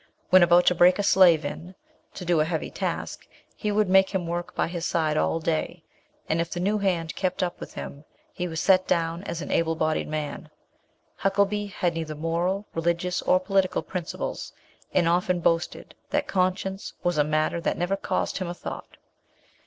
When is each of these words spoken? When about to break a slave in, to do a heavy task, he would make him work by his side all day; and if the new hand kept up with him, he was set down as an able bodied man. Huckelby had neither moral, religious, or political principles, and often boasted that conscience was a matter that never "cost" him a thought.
When 0.31 0.41
about 0.41 0.65
to 0.65 0.73
break 0.73 0.97
a 0.97 1.03
slave 1.03 1.45
in, 1.45 1.75
to 2.15 2.25
do 2.25 2.39
a 2.39 2.43
heavy 2.45 2.71
task, 2.71 3.27
he 3.55 3.71
would 3.71 3.87
make 3.87 4.09
him 4.09 4.25
work 4.25 4.55
by 4.55 4.67
his 4.67 4.83
side 4.83 5.15
all 5.15 5.39
day; 5.39 5.83
and 6.27 6.41
if 6.41 6.49
the 6.49 6.59
new 6.59 6.79
hand 6.79 7.15
kept 7.15 7.43
up 7.43 7.59
with 7.59 7.75
him, 7.75 8.03
he 8.33 8.47
was 8.47 8.59
set 8.59 8.87
down 8.87 9.23
as 9.25 9.43
an 9.43 9.51
able 9.51 9.75
bodied 9.75 10.07
man. 10.07 10.49
Huckelby 11.17 11.67
had 11.67 11.93
neither 11.93 12.15
moral, 12.15 12.65
religious, 12.73 13.21
or 13.21 13.39
political 13.39 13.83
principles, 13.83 14.53
and 14.91 15.07
often 15.07 15.39
boasted 15.39 15.93
that 16.09 16.25
conscience 16.25 16.93
was 17.03 17.19
a 17.19 17.23
matter 17.23 17.61
that 17.61 17.77
never 17.77 17.95
"cost" 17.95 18.39
him 18.39 18.47
a 18.47 18.55
thought. 18.55 18.97